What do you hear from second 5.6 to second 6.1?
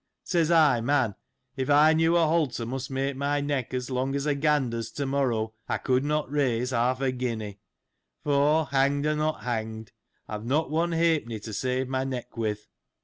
I could